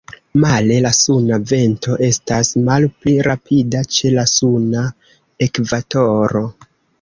[0.43, 4.83] Male, la suna vento estas malpli rapida ĉe la suna
[5.49, 6.45] ekvatoro.